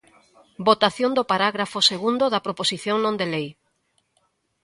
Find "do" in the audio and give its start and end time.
1.17-1.27